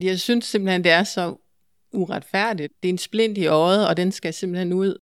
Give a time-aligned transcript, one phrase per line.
[0.00, 1.36] Jeg synes simpelthen, det er så
[1.92, 2.72] uretfærdigt.
[2.82, 4.98] Det er en splint i øjet, og den skal simpelthen ud.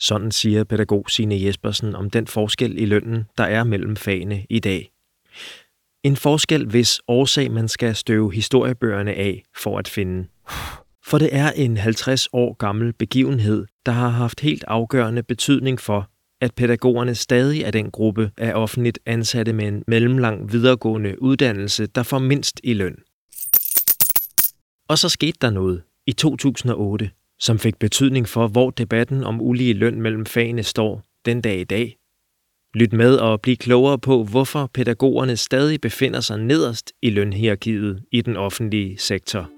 [0.00, 4.58] Sådan siger pædagog Signe Jespersen om den forskel i lønnen, der er mellem fagene i
[4.58, 4.90] dag.
[6.02, 10.28] En forskel, hvis årsag man skal støve historiebøgerne af for at finde.
[11.06, 16.10] For det er en 50 år gammel begivenhed, der har haft helt afgørende betydning for,
[16.40, 22.02] at pædagogerne stadig er den gruppe af offentligt ansatte med en mellemlang videregående uddannelse, der
[22.02, 22.96] får mindst i løn.
[24.88, 29.72] Og så skete der noget i 2008, som fik betydning for, hvor debatten om ulige
[29.72, 31.96] løn mellem fagene står den dag i dag.
[32.74, 38.20] Lyt med og bliv klogere på, hvorfor pædagogerne stadig befinder sig nederst i lønhierarkiet i
[38.20, 39.50] den offentlige sektor.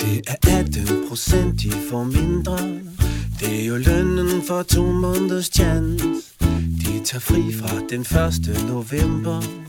[0.00, 2.58] Det er 18 procent, de får mindre.
[3.40, 6.04] Det er jo lønnen for to måneders chance.
[6.82, 8.68] De tager fri fra den 1.
[8.68, 9.64] november.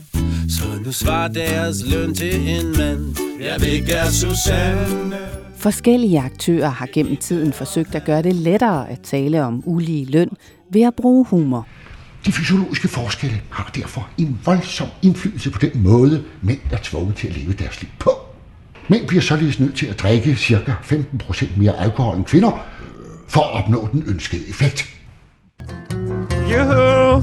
[0.48, 3.16] Så nu svarer deres løn til en mand.
[3.40, 5.16] Jeg vil ikke Susanne.
[5.56, 10.28] Forskellige aktører har gennem tiden forsøgt at gøre det lettere at tale om ulige løn
[10.72, 11.66] ved at bruge humor.
[12.26, 17.28] De fysiologiske forskelle har derfor en voldsom indflydelse på den måde, mænd er tvunget til
[17.28, 18.10] at leve deres liv på.
[18.88, 20.74] Mænd bliver således nødt til at drikke ca.
[20.82, 22.66] 15% mere alkohol end kvinder,
[23.28, 24.84] for at opnå den ønskede effekt.
[26.32, 27.22] Juhu!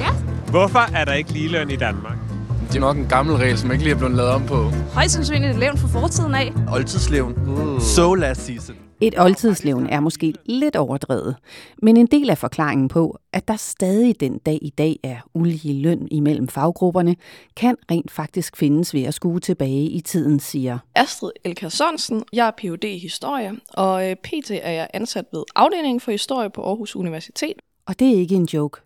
[0.00, 0.10] Ja?
[0.50, 2.29] Hvorfor er der ikke ligeløn i Danmark?
[2.70, 4.70] Det er nok en gammel regel, som ikke lige er blevet lavet om på.
[4.94, 6.52] Højst sandsynligt et levn fra fortiden af.
[6.72, 7.32] Oldtidslevn.
[7.48, 7.80] Uh.
[7.80, 8.76] So last season.
[9.00, 11.36] Et oldtidslevn er måske lidt overdrevet,
[11.82, 15.82] men en del af forklaringen på, at der stadig den dag i dag er ulige
[15.82, 17.16] løn imellem faggrupperne,
[17.56, 22.22] kan rent faktisk findes ved at skue tilbage i tiden, siger Astrid Elker Sørensen.
[22.32, 22.84] Jeg er Ph.D.
[22.84, 24.50] i historie, og øh, pt.
[24.50, 27.54] er jeg ansat ved afdelingen for historie på Aarhus Universitet.
[27.86, 28.80] Og det er ikke en joke.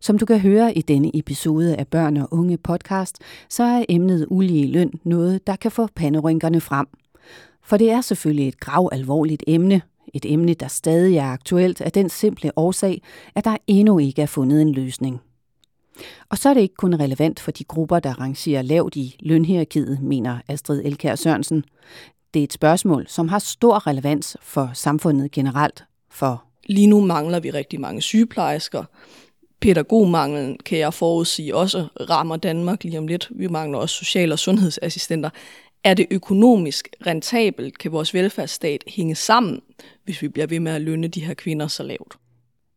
[0.00, 3.18] Som du kan høre i denne episode af Børn og Unge podcast,
[3.48, 6.86] så er emnet ulige løn noget, der kan få panderynkerne frem.
[7.62, 9.82] For det er selvfølgelig et grav alvorligt emne,
[10.14, 13.02] et emne, der stadig er aktuelt af den simple årsag,
[13.34, 15.20] at der endnu ikke er fundet en løsning.
[16.28, 20.02] Og så er det ikke kun relevant for de grupper, der rangerer lavt i lønhierarkiet,
[20.02, 21.64] mener Astrid Elkær Sørensen.
[22.34, 27.40] Det er et spørgsmål, som har stor relevans for samfundet generelt, for Lige nu mangler
[27.40, 28.84] vi rigtig mange sygeplejersker.
[29.60, 33.28] Pædagogmanglen kan jeg forudsige også rammer Danmark lige om lidt.
[33.30, 35.30] Vi mangler også social- og sundhedsassistenter.
[35.84, 37.78] Er det økonomisk rentabelt?
[37.78, 39.60] Kan vores velfærdsstat hænge sammen,
[40.04, 42.16] hvis vi bliver ved med at lønne de her kvinder så lavt?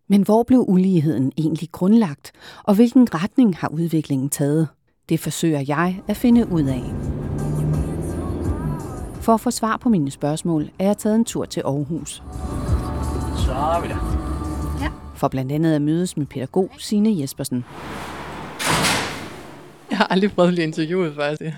[0.08, 2.31] Men hvor blev uligheden egentlig grundlagt,
[2.64, 4.68] og hvilken retning har udviklingen taget?
[5.09, 6.84] Det forsøger jeg at finde ud af.
[9.22, 12.24] For at få svar på mine spørgsmål, er jeg taget en tur til Aarhus.
[13.46, 14.31] Så er vi der.
[15.22, 17.66] For blandt andet at mødes med pædagog Signe Jespersen.
[19.90, 21.56] Jeg har aldrig prøvet at blive interviewet, faktisk.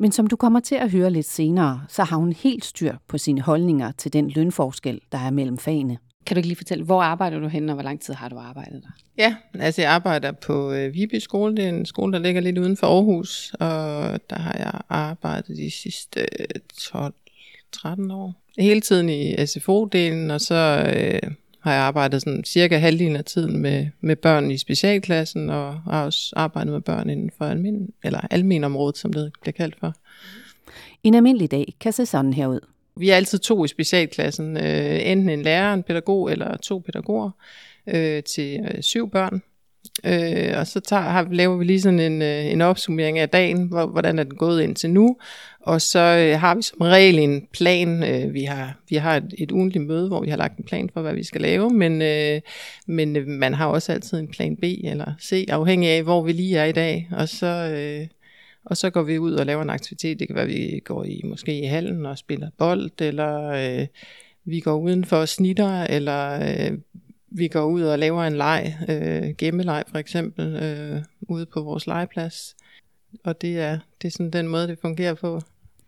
[0.00, 3.18] Men som du kommer til at høre lidt senere, så har hun helt styr på
[3.18, 5.98] sine holdninger til den lønforskel, der er mellem fagene.
[6.26, 8.36] Kan du ikke lige fortælle, hvor arbejder du henne, og hvor lang tid har du
[8.38, 8.90] arbejdet der?
[9.18, 11.56] Ja, altså jeg arbejder på øh, Viby skole.
[11.56, 15.56] Det er en skole, der ligger lidt uden for Aarhus, og der har jeg arbejdet
[15.56, 16.46] de sidste øh,
[16.78, 18.34] 12-13 år.
[18.58, 21.30] Hele tiden i SFO-delen, og så øh,
[21.62, 26.04] har jeg arbejdet sådan cirka halvdelen af tiden med, med børn i specialklassen, og har
[26.04, 29.94] også arbejdet med børn inden for almen, eller almen området, som det bliver kaldt for.
[31.02, 32.60] En almindelig dag kan se sådan her ud.
[32.96, 37.30] Vi er altid to i specialklassen, øh, enten en lærer, en pædagog eller to pædagoger
[37.86, 39.42] øh, til øh, syv børn.
[40.04, 43.62] Øh, og så tager, har, laver vi lige sådan en, øh, en opsummering af dagen,
[43.62, 45.16] hvor, hvordan er den gået indtil nu.
[45.60, 48.02] Og så øh, har vi som regel en plan.
[48.02, 50.90] Øh, vi har, vi har et, et ugentligt møde, hvor vi har lagt en plan
[50.92, 51.70] for, hvad vi skal lave.
[51.70, 52.40] Men, øh,
[52.86, 56.32] men øh, man har også altid en plan B eller C, afhængig af, hvor vi
[56.32, 57.08] lige er i dag.
[57.12, 57.46] Og så...
[57.46, 58.06] Øh,
[58.64, 60.18] og så går vi ud og laver en aktivitet.
[60.18, 63.86] Det kan være, at vi går i måske i hallen og spiller bold, eller øh,
[64.44, 66.78] vi går udenfor og snitter, eller øh,
[67.34, 71.86] vi går ud og laver en leg, øh, gemmeleg for eksempel, øh, ude på vores
[71.86, 72.56] legeplads.
[73.24, 75.40] Og det er, det er sådan den måde, det fungerer på.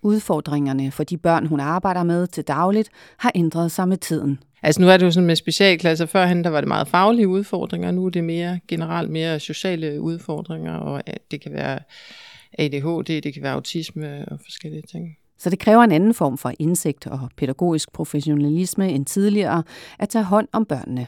[0.02, 4.38] Udfordringerne for de børn, hun arbejder med til dagligt, har ændret sig med tiden.
[4.62, 6.06] Altså nu er det jo sådan med specialklasser.
[6.06, 10.72] Førhen der var det meget faglige udfordringer, nu er det mere generelt mere sociale udfordringer,
[10.72, 11.78] og det kan være
[12.58, 15.16] ADHD, det kan være autisme og forskellige ting.
[15.38, 19.62] Så det kræver en anden form for indsigt og pædagogisk professionalisme end tidligere
[19.98, 21.06] at tage hånd om børnene.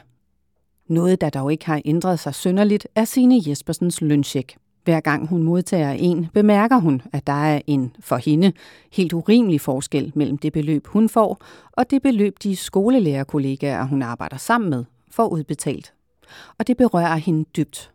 [0.87, 4.57] Noget, der dog ikke har ændret sig synderligt, er Signe Jespersens lønsjek.
[4.83, 8.53] Hver gang hun modtager en, bemærker hun, at der er en for hende
[8.91, 11.41] helt urimelig forskel mellem det beløb, hun får,
[11.71, 15.93] og det beløb, de skolelærerkollegaer, hun arbejder sammen med, får udbetalt.
[16.57, 17.91] Og det berører hende dybt.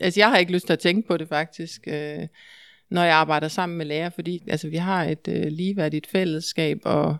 [0.00, 1.80] Altså, jeg har ikke lyst til at tænke på det faktisk.
[1.86, 2.26] Øh
[2.94, 7.16] når jeg arbejder sammen med lærer, fordi altså, vi har et øh, ligeværdigt fællesskab, og,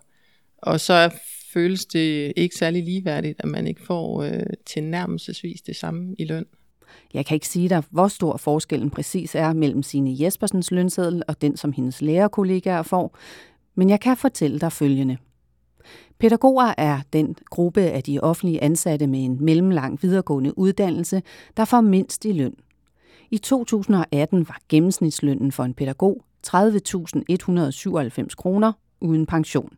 [0.58, 1.10] og så
[1.54, 6.46] føles det ikke særlig ligeværdigt, at man ikke får øh, tilnærmelsesvis det samme i løn.
[7.14, 11.42] Jeg kan ikke sige dig, hvor stor forskellen præcis er mellem sine Jespersens lønseddel og
[11.42, 13.18] den, som hendes lærerkollegaer får,
[13.74, 15.16] men jeg kan fortælle dig følgende.
[16.18, 21.22] Pædagoger er den gruppe af de offentlige ansatte med en mellemlang videregående uddannelse,
[21.56, 22.54] der får mindst i løn.
[23.30, 29.72] I 2018 var gennemsnitslønnen for en pædagog 30.197 kroner uden pension.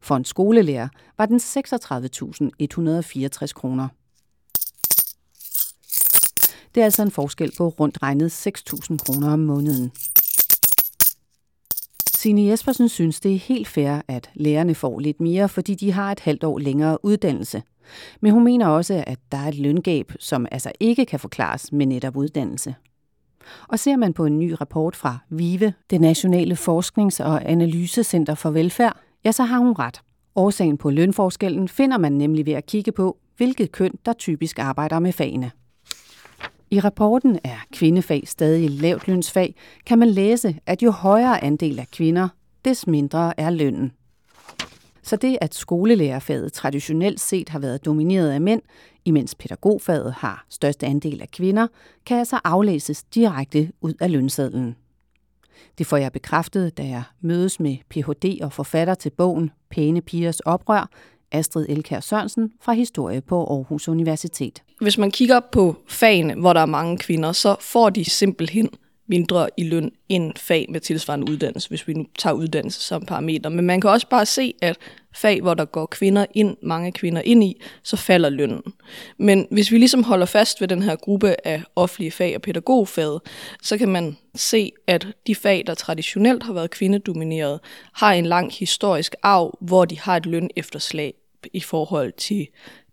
[0.00, 0.88] For en skolelærer
[1.18, 3.88] var den 36.164 kroner.
[6.74, 9.92] Det er altså en forskel på rundt regnet 6.000 kroner om måneden.
[12.14, 16.12] Signe Jespersen synes, det er helt fair, at lærerne får lidt mere, fordi de har
[16.12, 17.62] et halvt år længere uddannelse.
[18.20, 21.86] Men hun mener også, at der er et løngab, som altså ikke kan forklares med
[21.86, 22.74] netop uddannelse.
[23.68, 28.50] Og ser man på en ny rapport fra VIVE, det Nationale Forsknings- og Analysecenter for
[28.50, 30.00] Velfærd, ja, så har hun ret.
[30.36, 34.98] Årsagen på lønforskellen finder man nemlig ved at kigge på, hvilket køn, der typisk arbejder
[34.98, 35.50] med fagene.
[36.70, 39.54] I rapporten er kvindefag stadig lavt lønsfag,
[39.86, 42.28] kan man læse, at jo højere andel af kvinder,
[42.64, 43.92] des mindre er lønnen.
[45.02, 48.62] Så det, at skolelærerfaget traditionelt set har været domineret af mænd,
[49.04, 51.66] imens pædagogfaget har største andel af kvinder,
[52.06, 54.76] kan altså aflæses direkte ud af lønsedlen.
[55.78, 58.38] Det får jeg bekræftet, da jeg mødes med Ph.D.
[58.42, 60.90] og forfatter til bogen Pæne pigers oprør,
[61.32, 64.62] Astrid Elkær Sørensen fra Historie på Aarhus Universitet.
[64.80, 68.68] Hvis man kigger på fagene, hvor der er mange kvinder, så får de simpelthen
[69.10, 73.50] mindre i løn end fag med tilsvarende uddannelse, hvis vi nu tager uddannelse som parameter.
[73.50, 74.76] Men man kan også bare se, at
[75.14, 78.62] fag, hvor der går kvinder ind, mange kvinder ind i, så falder lønnen.
[79.18, 83.20] Men hvis vi ligesom holder fast ved den her gruppe af offentlige fag og pædagogfaget,
[83.62, 87.60] så kan man se, at de fag, der traditionelt har været kvindedomineret,
[87.92, 91.14] har en lang historisk arv, hvor de har et løn efterslag
[91.52, 92.48] i forhold til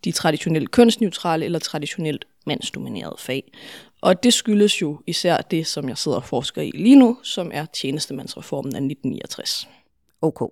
[0.06, 3.44] de traditionelt kønsneutrale eller traditionelt mandsdominerede fag.
[4.02, 7.52] Og det skyldes jo især det, som jeg sidder og forsker i lige nu, som
[7.54, 9.68] er tjenestemandsreformen af 1969.
[10.22, 10.46] Okay.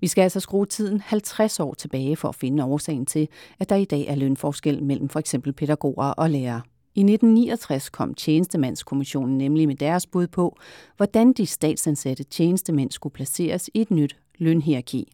[0.00, 3.76] Vi skal altså skrue tiden 50 år tilbage for at finde årsagen til, at der
[3.76, 6.62] i dag er lønforskel mellem for eksempel pædagoger og lærere.
[6.94, 10.58] I 1969 kom Tjenestemandskommissionen nemlig med deres bud på,
[10.96, 15.12] hvordan de statsansatte tjenestemænd skulle placeres i et nyt lønhierarki.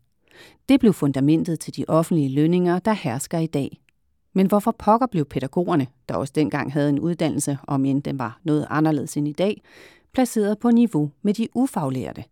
[0.69, 3.80] Det blev fundamentet til de offentlige lønninger, der hersker i dag.
[4.35, 8.41] Men hvorfor pokker blev pædagogerne, der også dengang havde en uddannelse, om end den var
[8.45, 9.63] noget anderledes end i dag,
[10.13, 12.25] placeret på niveau med de ufaglærte?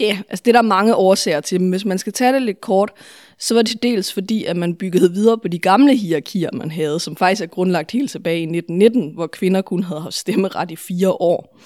[0.00, 2.42] Ja, yeah, altså det er der mange årsager til, men hvis man skal tage det
[2.42, 2.90] lidt kort,
[3.38, 7.00] så var det dels fordi, at man byggede videre på de gamle hierarkier, man havde,
[7.00, 10.76] som faktisk er grundlagt helt tilbage i 1919, hvor kvinder kun havde haft stemmeret i
[10.76, 11.58] fire år.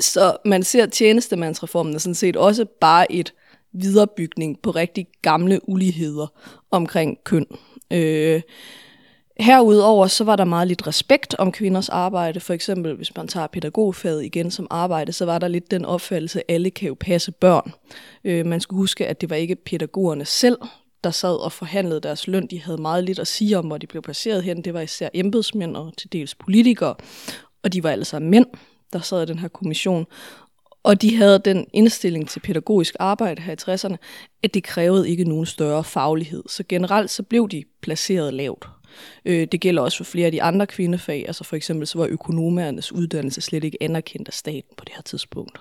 [0.00, 3.34] Så man ser tjenestemandsreformen er sådan set også bare et
[3.72, 6.26] viderebygning på rigtig gamle uligheder
[6.70, 7.46] omkring køn.
[7.92, 8.42] Øh,
[9.40, 12.40] Herudover så var der meget lidt respekt om kvinders arbejde.
[12.40, 16.38] For eksempel, hvis man tager pædagogfaget igen som arbejde, så var der lidt den opfattelse,
[16.38, 17.72] at alle kan jo passe børn.
[18.24, 20.58] Øh, man skulle huske, at det var ikke pædagogerne selv,
[21.04, 22.46] der sad og forhandlede deres løn.
[22.46, 24.64] De havde meget lidt at sige om, hvor de blev placeret hen.
[24.64, 26.94] Det var især embedsmænd og til dels politikere.
[27.62, 28.46] Og de var altså mænd,
[28.92, 30.06] der sad i den her kommission.
[30.82, 33.96] Og de havde den indstilling til pædagogisk arbejde her i 60'erne,
[34.42, 36.42] at det krævede ikke nogen større faglighed.
[36.48, 38.68] Så generelt så blev de placeret lavt.
[39.24, 41.24] Øh, det gælder også for flere af de andre kvindefag.
[41.26, 45.02] Altså for eksempel så var økonomernes uddannelse slet ikke anerkendt af staten på det her
[45.02, 45.60] tidspunkt.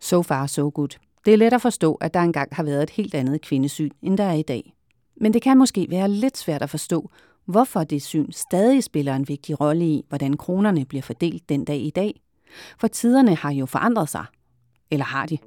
[0.00, 0.98] So far, so good.
[1.24, 4.18] Det er let at forstå, at der engang har været et helt andet kvindesyn, end
[4.18, 4.72] der er i dag.
[5.16, 7.10] Men det kan måske være lidt svært at forstå,
[7.44, 11.80] hvorfor det syn stadig spiller en vigtig rolle i, hvordan kronerne bliver fordelt den dag
[11.80, 12.20] i dag.
[12.80, 14.24] For tiderne har jo forandret sig.
[14.90, 15.38] Eller har de?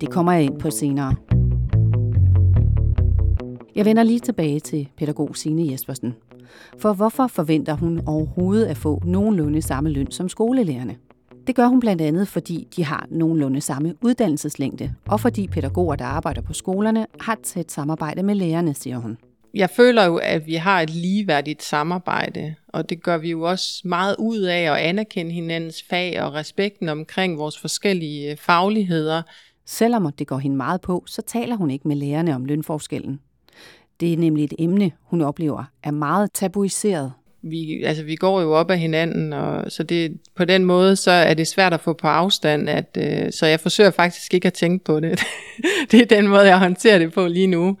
[0.00, 1.39] Det kommer jeg ind på senere.
[3.74, 6.14] Jeg vender lige tilbage til pædagog Signe Jespersen.
[6.78, 10.96] For hvorfor forventer hun overhovedet at få nogenlunde samme løn som skolelærerne?
[11.46, 16.04] Det gør hun blandt andet, fordi de har nogenlunde samme uddannelseslængde, og fordi pædagoger, der
[16.04, 19.18] arbejder på skolerne, har tæt samarbejde med lærerne, siger hun.
[19.54, 23.82] Jeg føler jo, at vi har et ligeværdigt samarbejde, og det gør vi jo også
[23.84, 29.22] meget ud af at anerkende hinandens fag og respekten omkring vores forskellige fagligheder.
[29.66, 33.20] Selvom det går hende meget på, så taler hun ikke med lærerne om lønforskellen.
[34.00, 37.12] Det er nemlig et emne, hun oplever er meget tabuiseret.
[37.42, 41.10] Vi, altså, vi går jo op af hinanden, og så det, på den måde så
[41.10, 44.52] er det svært at få på afstand, at, øh, så jeg forsøger faktisk ikke at
[44.52, 45.20] tænke på det.
[45.90, 47.76] det er den måde, jeg håndterer det på lige nu.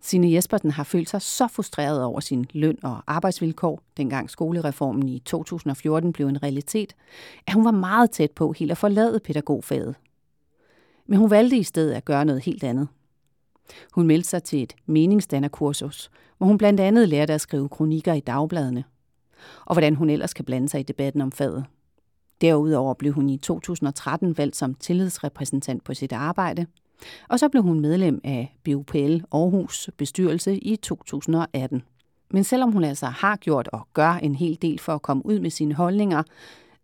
[0.00, 5.18] Signe Jespersen har følt sig så frustreret over sin løn og arbejdsvilkår, dengang skolereformen i
[5.18, 6.94] 2014 blev en realitet,
[7.46, 9.94] at hun var meget tæt på helt at forlade pædagogfaget.
[11.06, 12.88] Men hun valgte i stedet at gøre noget helt andet.
[13.92, 18.20] Hun meldte sig til et meningsdannerkursus, hvor hun blandt andet lærte at skrive kronikker i
[18.20, 18.84] dagbladene,
[19.64, 21.64] og hvordan hun ellers kan blande sig i debatten om faget.
[22.40, 26.66] Derudover blev hun i 2013 valgt som tillidsrepræsentant på sit arbejde,
[27.28, 31.82] og så blev hun medlem af BUPL Aarhus bestyrelse i 2018.
[32.30, 35.40] Men selvom hun altså har gjort og gør en hel del for at komme ud
[35.40, 36.22] med sine holdninger,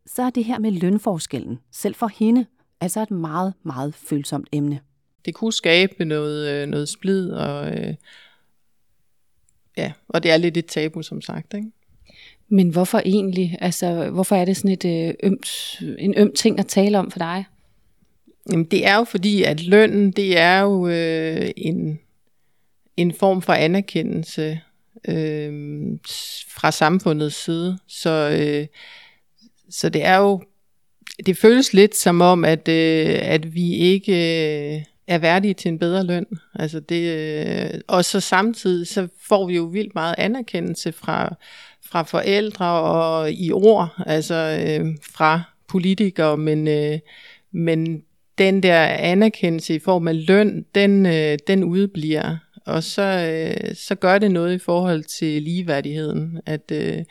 [0.07, 2.47] så er det her med lønforskellen, selv for hende,
[2.81, 4.81] altså et meget, meget følsomt emne.
[5.29, 7.95] Det kunne skabe noget, øh, noget splid, og, øh,
[9.77, 11.55] ja, og det er lidt et tabu, som sagt.
[11.55, 11.71] Ikke?
[12.49, 13.59] Men hvorfor egentlig?
[13.61, 17.19] Altså, hvorfor er det sådan et øh, ømt, en øm ting at tale om for
[17.19, 17.45] dig?
[18.51, 21.99] Jamen, det er jo fordi, at lønnen, det er jo øh, en,
[22.97, 24.61] en form for anerkendelse
[25.09, 25.53] øh,
[26.49, 27.79] fra samfundets side.
[27.87, 28.67] Så, øh,
[29.71, 30.43] så det er jo,
[31.27, 34.13] det føles lidt som om, at, øh, at vi ikke
[34.77, 36.27] øh, er værdige til en bedre løn.
[36.55, 41.35] Altså det, øh, og så samtidig, så får vi jo vildt meget anerkendelse fra,
[41.91, 46.99] fra forældre og i ord, altså øh, fra politikere, men, øh,
[47.53, 48.03] men
[48.39, 52.37] den der anerkendelse i form af løn, den, øh, den udbliver.
[52.67, 57.05] Og så, øh, så gør det noget i forhold til ligeværdigheden, at øh,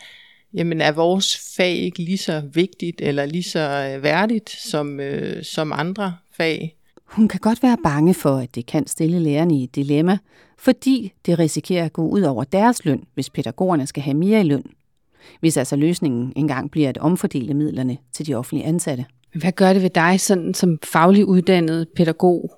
[0.54, 5.44] jamen, er vores fag ikke lige så vigtigt eller lige så øh, værdigt som, øh,
[5.44, 6.76] som andre fag.
[7.07, 10.17] Hun kan godt være bange for, at det kan stille lærerne i et dilemma,
[10.57, 14.43] fordi det risikerer at gå ud over deres løn, hvis pædagogerne skal have mere i
[14.43, 14.63] løn.
[15.39, 19.05] Hvis altså løsningen engang bliver at omfordele midlerne til de offentlige ansatte.
[19.35, 22.51] Hvad gør det ved dig sådan, som faglig uddannet pædagog,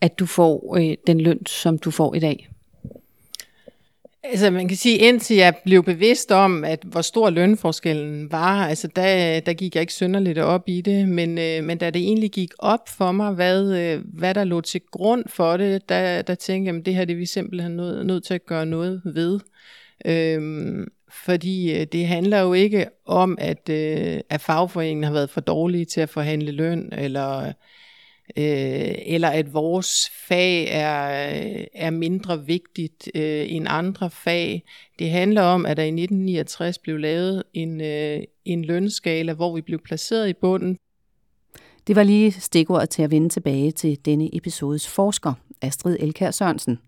[0.00, 2.51] at du får øh, den løn, som du får i dag?
[4.24, 8.88] Altså man kan sige, indtil jeg blev bevidst om, at hvor stor lønforskellen var, altså
[8.96, 12.30] der, der gik jeg ikke synderligt op i det, men, øh, men da det egentlig
[12.30, 16.34] gik op for mig, hvad, øh, hvad der lå til grund for det, der, der
[16.34, 19.02] tænkte jeg, at det her det er vi simpelthen nødt, nødt til at gøre noget
[19.04, 19.40] ved.
[20.04, 20.86] Øhm,
[21.24, 25.84] fordi øh, det handler jo ikke om, at, øh, at fagforeningen har været for dårlige
[25.84, 27.52] til at forhandle løn, eller,
[28.36, 34.62] øh, eller at vores fag er, øh, er mindre vigtigt øh, end andre fag.
[34.98, 39.60] Det handler om, at der i 1969 blev lavet en, øh, en lønskala, hvor vi
[39.60, 40.76] blev placeret i bunden.
[41.86, 46.78] Det var lige stikordet til at vende tilbage til denne episodes forsker, Astrid Elkær Sørensen.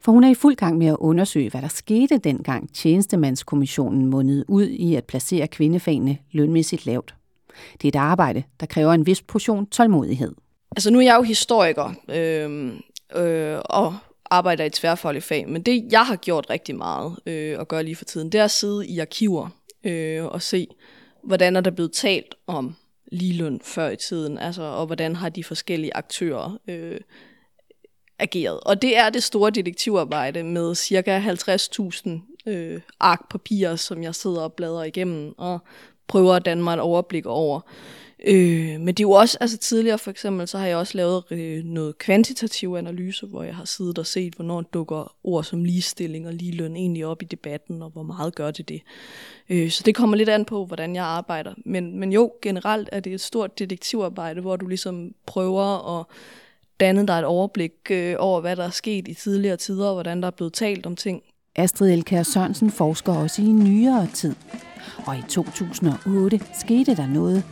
[0.00, 4.44] For hun er i fuld gang med at undersøge, hvad der skete dengang tjenestemandskommissionen mundede
[4.48, 7.14] ud i at placere kvindefagene lønmæssigt lavt.
[7.72, 10.34] Det er et arbejde, der kræver en vis portion tålmodighed.
[10.76, 12.72] Altså nu er jeg jo historiker øh,
[13.16, 13.96] øh, og
[14.30, 17.96] arbejder i tværfaglige fag, men det jeg har gjort rigtig meget øh, og gør lige
[17.96, 19.48] for tiden, det er at sidde i arkiver
[19.84, 20.66] øh, og se,
[21.24, 22.76] hvordan er der blevet talt om
[23.12, 27.00] ligeløn før i tiden, altså, og hvordan har de forskellige aktører øh,
[28.18, 28.60] ageret.
[28.60, 32.10] Og det er det store detektivarbejde med cirka 50.000
[32.46, 35.58] øh, ark papirer, som jeg sidder og bladrer igennem og
[36.08, 37.60] prøver at danne mig et overblik over.
[38.26, 41.24] Øh, men det er jo også, altså tidligere for eksempel, så har jeg også lavet
[41.30, 46.26] øh, noget kvantitativ analyse, hvor jeg har siddet og set, hvornår dukker ord som ligestilling
[46.26, 48.82] og ligeløn egentlig op i debatten, og hvor meget gør det det.
[49.48, 51.54] Øh, så det kommer lidt an på, hvordan jeg arbejder.
[51.64, 56.06] Men, men jo, generelt er det et stort detektivarbejde, hvor du ligesom prøver at
[56.80, 60.20] danne dig et overblik øh, over, hvad der er sket i tidligere tider, og hvordan
[60.20, 61.22] der er blevet talt om ting.
[61.56, 64.34] Astrid Elkær Sørensen forsker også i nyere tid.
[65.06, 67.44] Og i 2008 skete der noget.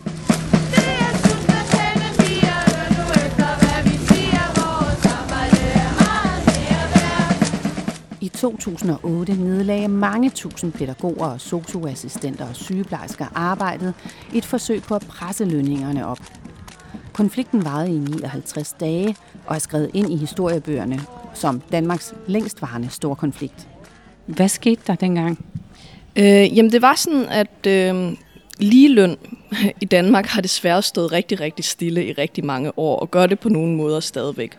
[8.42, 13.94] 2008 nedlagde mange tusind pædagoger og socioassistenter og sygeplejersker arbejdet
[14.32, 16.18] i et forsøg på at presse lønningerne op.
[17.12, 21.00] Konflikten varede i 59 dage og er skrevet ind i historiebøgerne
[21.34, 23.68] som Danmarks længstvarende store konflikt.
[24.26, 25.44] Hvad skete der dengang?
[26.16, 28.16] Øh, jamen det var sådan, at øh,
[28.58, 29.16] ligeløn
[29.82, 33.40] i Danmark har desværre stået rigtig, rigtig stille i rigtig mange år, og gør det
[33.40, 34.58] på nogle måder stadigvæk.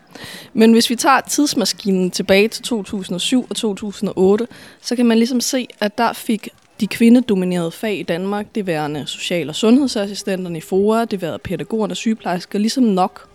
[0.54, 4.48] Men hvis vi tager tidsmaskinen tilbage til 2007 og 2008,
[4.82, 9.08] så kan man ligesom se, at der fik de kvindedominerede fag i Danmark, det værende
[9.08, 13.30] social- og sundhedsassistenterne i FOA, det værende pædagogerne og sygeplejersker, ligesom nok.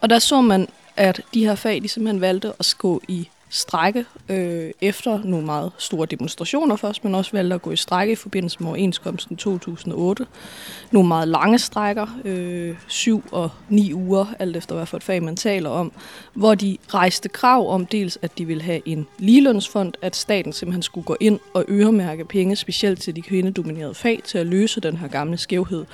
[0.00, 4.04] Og der så man, at de her fag, de simpelthen valgte at gå i strække
[4.28, 8.16] øh, efter nogle meget store demonstrationer først, men også valgte at gå i strække i
[8.16, 10.26] forbindelse med overenskomsten 2008.
[10.90, 15.22] Nogle meget lange strækker, øh, syv og ni uger, alt efter hvad for et fag
[15.22, 15.92] man taler om,
[16.32, 20.82] hvor de rejste krav om dels, at de ville have en ligelønsfond, at staten simpelthen
[20.82, 24.96] skulle gå ind og øremærke penge, specielt til de kvindedominerede fag, til at løse den
[24.96, 25.84] her gamle skævhed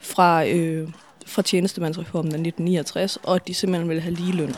[0.00, 0.88] fra, øh,
[1.30, 4.54] fra tjenestemandsreformen af 1969, og at de simpelthen ville have ligeløn.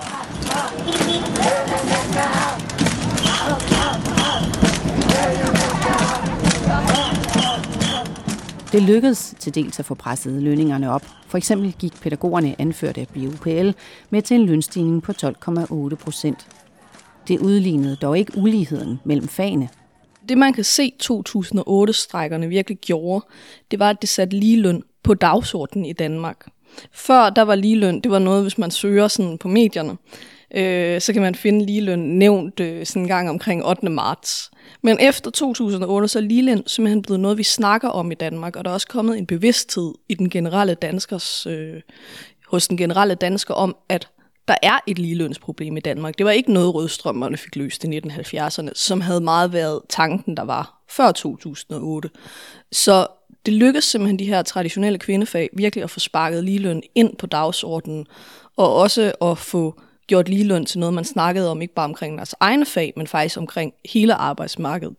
[8.72, 11.06] Det lykkedes til dels at få presset lønningerne op.
[11.26, 13.70] For eksempel gik pædagogerne anført af BUPL
[14.10, 16.46] med til en lønstigning på 12,8 procent.
[17.28, 19.68] Det udlignede dog ikke uligheden mellem fagene.
[20.28, 23.26] Det man kan se 2008-strækkerne virkelig gjorde,
[23.70, 26.46] det var, at det satte ligeløn på dagsordenen i Danmark.
[26.92, 29.96] Før der var ligeløn, det var noget, hvis man søger sådan på medierne,
[30.54, 33.90] øh, så kan man finde ligeløn nævnt øh, sådan en gang omkring 8.
[33.90, 34.50] marts.
[34.82, 38.64] Men efter 2008, så er ligeløn simpelthen blevet noget, vi snakker om i Danmark, og
[38.64, 41.80] der er også kommet en bevidsthed i den generelle danskers, øh,
[42.46, 44.08] hos den generelle dansker om, at
[44.48, 46.18] der er et ligelønsproblem i Danmark.
[46.18, 50.42] Det var ikke noget rødstrømmerne fik løst i 1970'erne, som havde meget været tanken, der
[50.42, 52.10] var før 2008.
[52.72, 53.06] Så
[53.46, 58.06] det lykkedes simpelthen de her traditionelle kvindefag virkelig at få sparket ligeløn ind på dagsordenen,
[58.56, 62.34] og også at få gjort ligeløn til noget, man snakkede om, ikke bare omkring deres
[62.40, 64.96] egne fag, men faktisk omkring hele arbejdsmarkedet.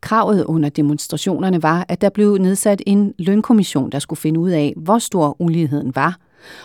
[0.00, 4.74] Kravet under demonstrationerne var, at der blev nedsat en lønkommission, der skulle finde ud af,
[4.76, 6.18] hvor stor uligheden var,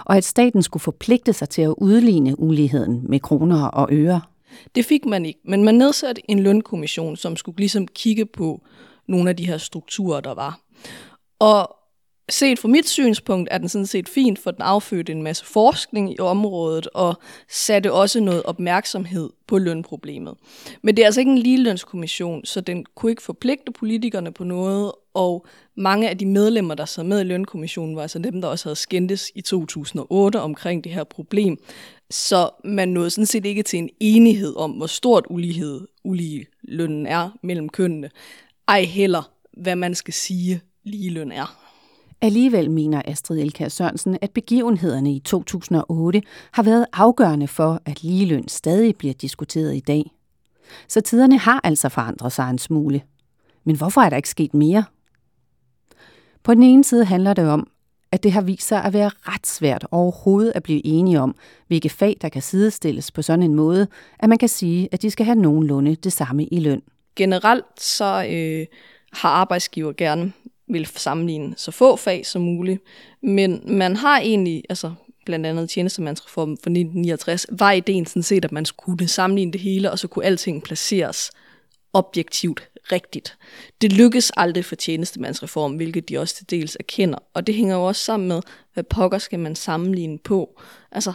[0.06, 4.22] og at staten skulle forpligte sig til at udligne uligheden med kroner og øre.
[4.76, 8.62] Det fik man ikke, men man nedsatte en lønkommission, som skulle ligesom kigge på
[9.08, 10.60] nogle af de her strukturer, der var.
[11.40, 11.76] Og
[12.30, 16.14] set fra mit synspunkt er den sådan set fint, for den affødte en masse forskning
[16.14, 17.16] i området og
[17.50, 20.36] satte også noget opmærksomhed på lønproblemet.
[20.82, 24.92] Men det er altså ikke en ligelønskommission, så den kunne ikke forpligte politikerne på noget,
[25.14, 25.46] og
[25.78, 28.76] mange af de medlemmer, der sad med i lønkommissionen, var altså dem, der også havde
[28.76, 31.58] skændtes i 2008 omkring det her problem.
[32.10, 37.08] Så man nåede sådan set ikke til en enighed om, hvor stort ulighed ulige lønnen
[37.08, 38.10] er mellem kønnene.
[38.68, 41.58] Ej heller, hvad man skal sige, ligeløn er.
[42.22, 48.48] Alligevel mener Astrid Elkær Sørensen, at begivenhederne i 2008 har været afgørende for, at ligeløn
[48.48, 50.12] stadig bliver diskuteret i dag.
[50.88, 53.02] Så tiderne har altså forandret sig en smule.
[53.64, 54.84] Men hvorfor er der ikke sket mere?
[56.44, 57.68] På den ene side handler det om,
[58.12, 61.36] at det har vist sig at være ret svært overhovedet at blive enige om,
[61.68, 63.88] hvilke fag, der kan sidestilles på sådan en måde,
[64.20, 66.82] at man kan sige, at de skal have nogenlunde det samme i løn.
[67.16, 68.66] Generelt så øh,
[69.14, 70.34] har arbejdsgiver gerne
[70.68, 72.82] vil sammenligne så få fag som muligt.
[73.22, 74.94] Men man har egentlig, altså
[75.26, 79.92] blandt andet tjenestemandsreformen fra 1969, var ideen sådan set, at man skulle sammenligne det hele,
[79.92, 81.32] og så kunne alting placeres
[81.94, 83.38] objektivt rigtigt.
[83.82, 87.20] Det lykkes aldrig for tjenestemandsreformen, hvilket de også til dels erkender.
[87.34, 88.42] Og det hænger jo også sammen med,
[88.74, 90.62] hvad pokker skal man sammenligne på.
[90.92, 91.14] Altså,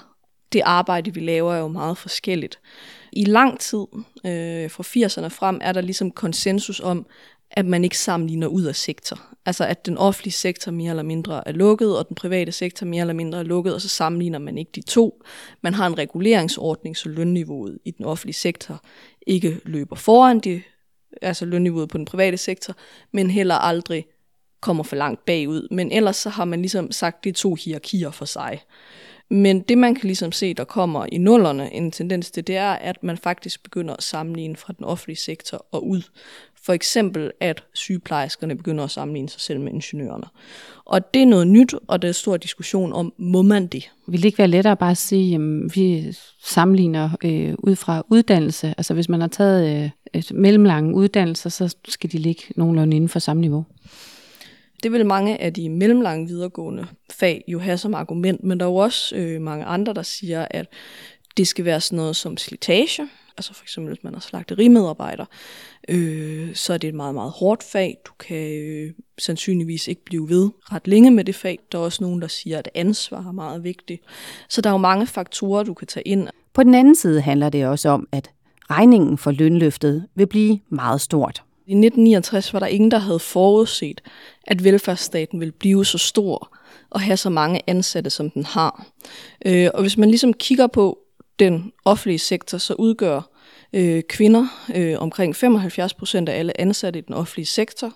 [0.53, 2.59] det arbejde, vi laver, er jo meget forskelligt.
[3.13, 3.87] I lang tid,
[4.27, 7.07] øh, fra 80'erne frem, er der ligesom konsensus om,
[7.51, 9.21] at man ikke sammenligner ud af sektor.
[9.47, 13.01] Altså at den offentlige sektor mere eller mindre er lukket, og den private sektor mere
[13.01, 15.23] eller mindre er lukket, og så sammenligner man ikke de to.
[15.63, 18.85] Man har en reguleringsordning, så lønniveauet i den offentlige sektor
[19.27, 20.63] ikke løber foran det,
[21.23, 22.75] altså lønniveauet på den private sektor,
[23.13, 24.07] men heller aldrig
[24.61, 25.69] kommer for langt bagud.
[25.71, 28.61] Men ellers så har man ligesom sagt, det er to hierarkier for sig.
[29.31, 32.73] Men det man kan ligesom se, der kommer i nullerne, en tendens til, det er,
[32.73, 36.03] at man faktisk begynder at sammenligne fra den offentlige sektor og ud.
[36.63, 40.27] For eksempel, at sygeplejerskerne begynder at sammenligne sig selv med ingeniørerne.
[40.85, 43.91] Og det er noget nyt, og der er stor diskussion om, må man det?
[44.07, 45.41] Vil det ikke være lettere bare at sige, at
[45.77, 48.75] vi sammenligner øh, ud fra uddannelse?
[48.77, 53.09] Altså hvis man har taget øh, et mellemlange uddannelse, så skal de ligge nogenlunde inden
[53.09, 53.65] for samme niveau?
[54.83, 58.71] Det vil mange af de mellemlange videregående fag jo have som argument, men der er
[58.71, 60.67] jo også øh, mange andre, der siger, at
[61.37, 65.25] det skal være sådan noget som slitage, altså for eksempel hvis man er slagterimedarbejder,
[65.89, 67.97] øh, så er det et meget, meget hårdt fag.
[68.07, 71.59] Du kan øh, sandsynligvis ikke blive ved ret længe med det fag.
[71.73, 74.03] Der er også nogen, der siger, at ansvar er meget vigtigt.
[74.49, 76.29] Så der er jo mange faktorer, du kan tage ind.
[76.55, 78.31] På den anden side handler det også om, at
[78.71, 81.43] regningen for lønløftet vil blive meget stort.
[81.67, 84.01] I 1969 var der ingen, der havde forudset,
[84.47, 86.57] at velfærdsstaten ville blive så stor
[86.91, 88.87] og have så mange ansatte, som den har.
[89.47, 90.99] Øh, og hvis man ligesom kigger på
[91.39, 93.31] den offentlige sektor, så udgør
[93.73, 97.93] øh, kvinder øh, omkring 75 procent af alle ansatte i den offentlige sektor.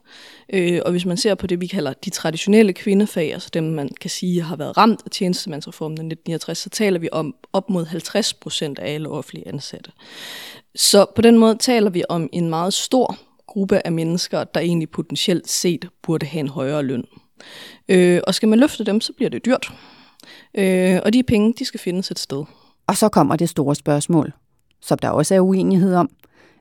[0.52, 3.88] Øh, og hvis man ser på det, vi kalder de traditionelle kvindefag, altså dem, man
[4.00, 7.86] kan sige har været ramt af tjenestemandsreformen i 1969, så taler vi om op mod
[7.86, 9.90] 50 procent af alle offentlige ansatte.
[10.74, 14.90] Så på den måde taler vi om en meget stor gruppe af mennesker, der egentlig
[14.90, 17.04] potentielt set burde have en højere løn.
[17.88, 19.72] Øh, og skal man løfte dem, så bliver det dyrt.
[20.54, 22.44] Øh, og de penge, de skal findes et sted.
[22.86, 24.32] Og så kommer det store spørgsmål,
[24.84, 26.10] som der også er uenighed om,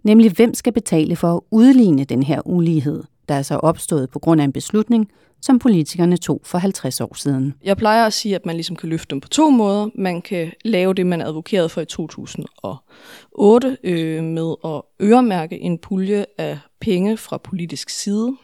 [0.04, 4.20] nemlig hvem skal betale for at udligne den her ulighed, der er så opstået på
[4.20, 5.10] grund af en beslutning,
[5.42, 7.54] som politikerne tog for 50 år siden.
[7.64, 9.90] Jeg plejer at sige, at man ligesom kan løfte dem på to måder.
[9.96, 16.26] Man kan lave det, man advokerede for i 2008, øh, med at øremærke en pulje
[16.38, 18.36] af penge fra politisk side,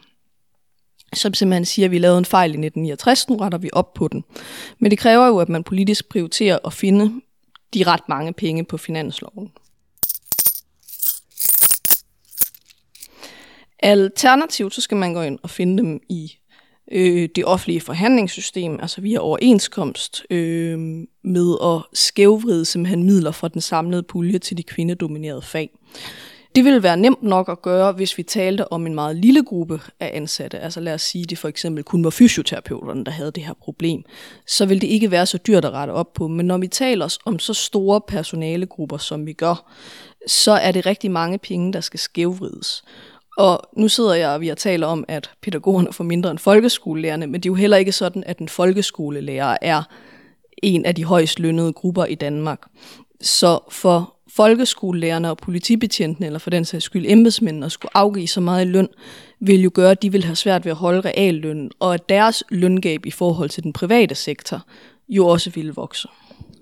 [1.14, 4.08] som simpelthen siger, at vi lavede en fejl i 1969, nu retter vi op på
[4.08, 4.24] den.
[4.78, 7.20] Men det kræver jo, at man politisk prioriterer at finde
[7.74, 9.52] de ret mange penge på finansloven.
[13.82, 16.32] Alternativt så skal man gå ind og finde dem i
[16.92, 20.78] øh, det offentlige forhandlingssystem, altså via overenskomst, øh,
[21.24, 25.70] med at skævvride simpelthen midler fra den samlede pulje til de kvindedominerede fag.
[26.54, 29.80] Det ville være nemt nok at gøre, hvis vi talte om en meget lille gruppe
[30.00, 30.58] af ansatte.
[30.58, 33.54] Altså lad os sige, at det for eksempel kun var fysioterapeuterne, der havde det her
[33.62, 34.02] problem.
[34.46, 36.28] Så ville det ikke være så dyrt at rette op på.
[36.28, 39.72] Men når vi taler os om så store personalegrupper, som vi gør,
[40.26, 42.82] så er det rigtig mange penge, der skal skævvrides.
[43.40, 47.26] Og nu sidder jeg og vi har talt om, at pædagogerne får mindre end folkeskolelærerne,
[47.26, 49.82] men det er jo heller ikke sådan, at en folkeskolelærer er
[50.62, 52.60] en af de højst lønnede grupper i Danmark.
[53.20, 58.40] Så for folkeskolelærerne og politibetjentene, eller for den sags skyld embedsmændene, at skulle afgive så
[58.40, 58.88] meget i løn,
[59.40, 62.44] vil jo gøre, at de vil have svært ved at holde reallønnen, og at deres
[62.48, 64.62] løngab i forhold til den private sektor
[65.08, 66.08] jo også ville vokse.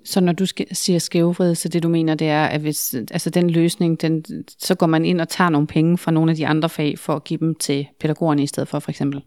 [0.09, 3.49] Så når du siger skævvrid, så det du mener, det er, at hvis altså den
[3.49, 4.25] løsning, den,
[4.59, 7.15] så går man ind og tager nogle penge fra nogle af de andre fag for
[7.15, 9.21] at give dem til pædagogerne i stedet for, for eksempel?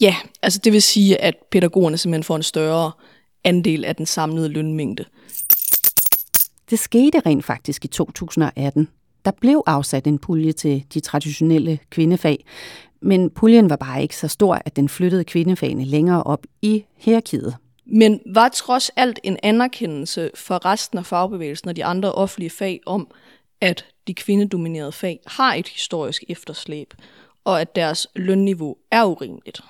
[0.00, 2.92] Ja, altså det vil sige, at pædagogerne simpelthen får en større
[3.44, 5.04] andel af den samlede lønmængde.
[6.70, 8.88] Det skete rent faktisk i 2018.
[9.24, 12.44] Der blev afsat en pulje til de traditionelle kvindefag,
[13.02, 17.56] men puljen var bare ikke så stor, at den flyttede kvindefagene længere op i hierarkiet.
[17.90, 22.80] Men var trods alt en anerkendelse for resten af fagbevægelsen og de andre offentlige fag
[22.86, 23.08] om,
[23.60, 26.94] at de kvindedominerede fag har et historisk efterslæb,
[27.44, 29.60] og at deres lønniveau er urimeligt.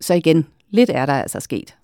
[0.00, 1.74] Så igen, lidt er der altså sket.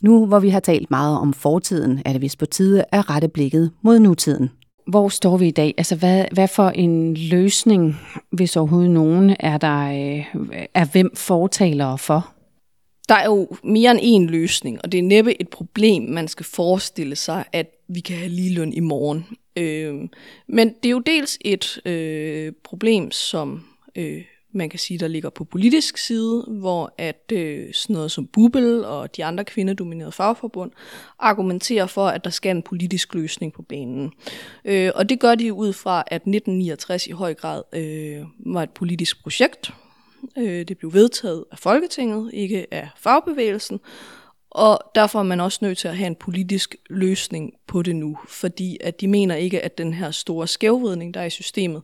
[0.00, 3.28] Nu hvor vi har talt meget om fortiden, er det vist på tide at rette
[3.28, 4.50] blikket mod nutiden.
[4.88, 5.74] Hvor står vi i dag?
[5.78, 8.00] Altså, hvad, hvad for en løsning,
[8.32, 12.34] hvis overhovedet nogen, er der øh, er hvem fortalere for?
[13.10, 16.46] Der er jo mere end én løsning, og det er næppe et problem, man skal
[16.46, 19.26] forestille sig, at vi kan have ligeløn i morgen.
[19.56, 19.94] Øh,
[20.46, 23.64] men det er jo dels et øh, problem, som
[23.96, 28.26] øh, man kan sige, der ligger på politisk side, hvor at øh, sådan noget som
[28.26, 30.70] Bubel og de andre kvindedominerede fagforbund
[31.18, 34.12] argumenterer for, at der skal en politisk løsning på banen.
[34.64, 38.70] Øh, og det gør de ud fra, at 1969 i høj grad øh, var et
[38.70, 39.72] politisk projekt.
[40.38, 43.80] Øh, det blev vedtaget af Folketinget, ikke af fagbevægelsen,
[44.50, 48.18] og derfor er man også nødt til at have en politisk løsning på det nu,
[48.28, 51.82] fordi at de mener ikke, at den her store skævvridning, der er i systemet,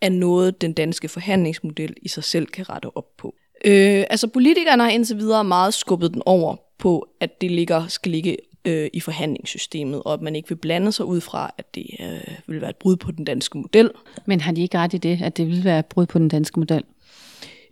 [0.00, 3.34] er noget, den danske forhandlingsmodel i sig selv kan rette op på.
[3.64, 8.12] Øh, altså politikerne har indtil videre meget skubbet den over på, at det ligger, skal
[8.12, 11.86] ligge øh, i forhandlingssystemet, og at man ikke vil blande sig ud fra, at det
[12.00, 13.90] øh, vil være et brud på den danske model.
[14.26, 16.28] Men har de ikke ret i det, at det vil være et brud på den
[16.28, 16.84] danske model?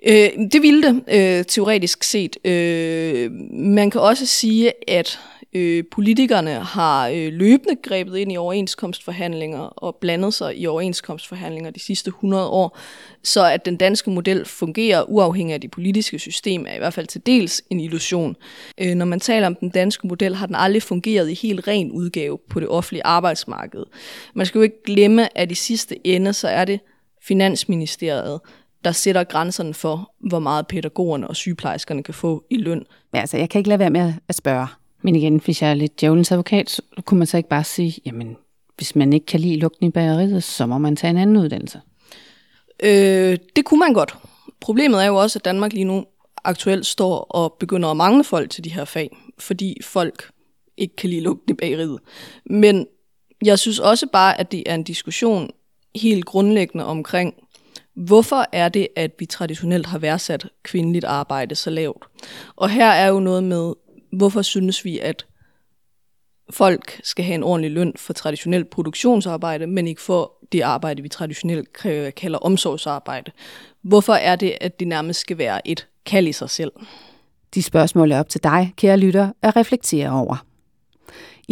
[0.07, 2.37] Øh, det ville det, øh, teoretisk set.
[2.47, 5.19] Øh, man kan også sige, at
[5.53, 11.81] øh, politikerne har øh, løbende grebet ind i overenskomstforhandlinger og blandet sig i overenskomstforhandlinger de
[11.81, 12.79] sidste 100 år,
[13.23, 17.07] så at den danske model fungerer uafhængig af det politiske system, er i hvert fald
[17.07, 18.37] til dels en illusion.
[18.79, 21.93] Øh, når man taler om den danske model, har den aldrig fungeret i helt ren
[21.93, 23.85] udgave på det offentlige arbejdsmarked.
[24.35, 26.81] Man skal jo ikke glemme, at i sidste ende, så er det
[27.25, 28.41] Finansministeriet,
[28.85, 32.85] der sætter grænserne for, hvor meget pædagogerne og sygeplejerskerne kan få i løn.
[33.15, 34.67] Ja, altså, jeg kan ikke lade være med at spørge.
[35.03, 38.01] Men igen, hvis jeg er lidt djævelens advokat, så kunne man så ikke bare sige,
[38.07, 38.37] jamen,
[38.77, 41.81] hvis man ikke kan lide lugten i bageriet, så må man tage en anden uddannelse.
[42.83, 44.17] Øh, det kunne man godt.
[44.61, 46.05] Problemet er jo også, at Danmark lige nu
[46.45, 50.31] aktuelt står og begynder at mangle folk til de her fag, fordi folk
[50.77, 51.99] ikke kan lide lugten i bageriet.
[52.47, 52.87] Men
[53.45, 55.51] jeg synes også bare, at det er en diskussion
[55.95, 57.35] helt grundlæggende omkring,
[57.95, 62.05] hvorfor er det, at vi traditionelt har værdsat kvindeligt arbejde så lavt?
[62.57, 63.73] Og her er jo noget med,
[64.13, 65.27] hvorfor synes vi, at
[66.51, 71.09] folk skal have en ordentlig løn for traditionelt produktionsarbejde, men ikke for det arbejde, vi
[71.09, 71.73] traditionelt
[72.17, 73.33] kalder omsorgsarbejde.
[73.83, 76.73] Hvorfor er det, at det nærmest skal være et kald i sig selv?
[77.55, 80.52] De spørgsmål er op til dig, kære lytter, at reflektere over.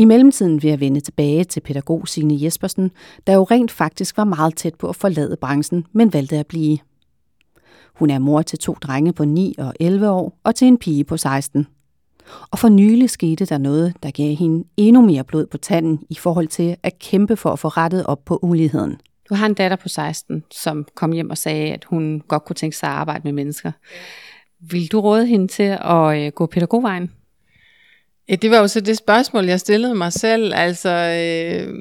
[0.01, 2.91] I mellemtiden vil jeg vende tilbage til pædagog Signe Jespersen,
[3.27, 6.79] der jo rent faktisk var meget tæt på at forlade branchen, men valgte at blive.
[7.95, 11.05] Hun er mor til to drenge på 9 og 11 år og til en pige
[11.05, 11.67] på 16.
[12.51, 16.15] Og for nylig skete der noget, der gav hende endnu mere blod på tanden i
[16.15, 19.01] forhold til at kæmpe for at få rettet op på uligheden.
[19.29, 22.57] Du har en datter på 16, som kom hjem og sagde, at hun godt kunne
[22.57, 23.73] tænke sig at arbejde med mennesker.
[24.61, 27.11] Vil du råde hende til at øh, gå pædagogvejen?
[28.29, 30.53] Ja, det var jo så det spørgsmål, jeg stillede mig selv.
[30.55, 31.75] Altså, øh,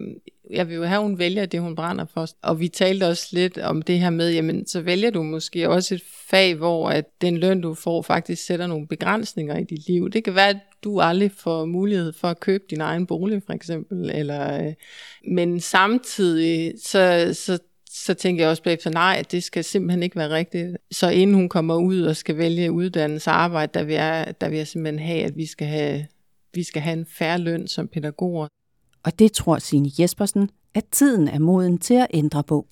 [0.49, 2.27] jeg vil jo have, at hun vælger det, hun brænder for.
[2.41, 5.95] Og vi talte også lidt om det her med, jamen, så vælger du måske også
[5.95, 10.09] et fag, hvor at den løn, du får, faktisk sætter nogle begrænsninger i dit liv.
[10.09, 13.53] Det kan være, at du aldrig får mulighed for at købe din egen bolig, for
[13.53, 14.11] eksempel.
[14.13, 14.73] Eller, øh,
[15.27, 17.59] men samtidig, så, så
[17.91, 20.77] så tænker jeg også bagefter, nej, det skal simpelthen ikke være rigtigt.
[20.91, 24.49] Så inden hun kommer ud og skal vælge uddannelse og arbejde, der vil, jeg, der
[24.49, 26.05] vil jeg simpelthen have, at vi skal have,
[26.53, 28.47] vi skal have en færre løn som pædagoger.
[29.03, 32.67] Og det tror Signe Jespersen, at tiden er moden til at ændre på.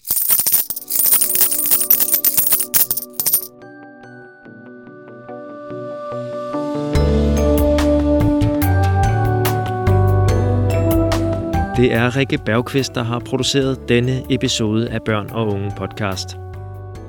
[11.78, 16.38] Det er Rikke Bergqvist, der har produceret denne episode af Børn og Unge podcast.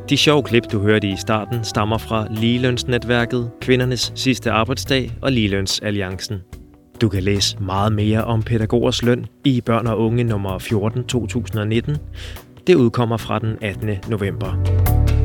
[0.08, 6.57] De sjove klip, du hørte i starten, stammer fra Ligelønsnetværket, Kvindernes Sidste Arbejdsdag og Ligelønsalliancen.
[7.00, 11.96] Du kan læse meget mere om pædagogers løn i Børn og Unge nummer 14 2019.
[12.66, 13.90] Det udkommer fra den 18.
[14.08, 15.17] november.